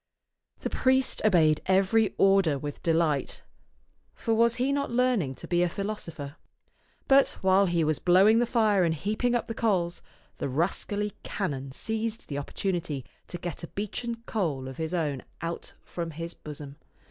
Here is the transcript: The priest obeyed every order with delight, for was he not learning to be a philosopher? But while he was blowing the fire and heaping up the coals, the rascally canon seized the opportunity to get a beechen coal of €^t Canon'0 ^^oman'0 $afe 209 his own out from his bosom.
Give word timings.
The 0.61 0.69
priest 0.71 1.21
obeyed 1.23 1.61
every 1.67 2.15
order 2.17 2.57
with 2.57 2.81
delight, 2.81 3.43
for 4.15 4.33
was 4.33 4.55
he 4.55 4.71
not 4.71 4.89
learning 4.89 5.35
to 5.35 5.47
be 5.47 5.61
a 5.61 5.69
philosopher? 5.69 6.37
But 7.07 7.37
while 7.43 7.67
he 7.67 7.83
was 7.83 7.99
blowing 7.99 8.39
the 8.39 8.47
fire 8.47 8.83
and 8.83 8.95
heaping 8.95 9.35
up 9.35 9.45
the 9.45 9.53
coals, 9.53 10.01
the 10.39 10.49
rascally 10.49 11.13
canon 11.21 11.71
seized 11.71 12.29
the 12.29 12.39
opportunity 12.39 13.05
to 13.27 13.37
get 13.37 13.61
a 13.61 13.67
beechen 13.67 14.23
coal 14.25 14.67
of 14.67 14.77
€^t 14.77 14.77
Canon'0 14.77 14.77
^^oman'0 14.77 14.77
$afe 14.77 14.77
209 14.77 14.77
his 14.77 14.93
own 14.95 15.21
out 15.43 15.73
from 15.83 16.09
his 16.09 16.33
bosom. 16.33 16.77